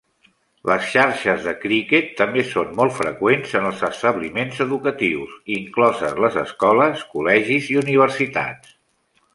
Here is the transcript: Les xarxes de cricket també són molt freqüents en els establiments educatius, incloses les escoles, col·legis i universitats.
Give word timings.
Les 0.69 0.85
xarxes 0.93 1.43
de 1.49 1.51
cricket 1.65 2.09
també 2.21 2.45
són 2.53 2.71
molt 2.79 2.95
freqüents 3.01 3.53
en 3.61 3.69
els 3.73 3.85
establiments 3.89 4.63
educatius, 4.67 5.37
incloses 5.59 6.19
les 6.27 6.43
escoles, 6.47 7.07
col·legis 7.15 7.71
i 7.77 7.81
universitats. 7.87 8.77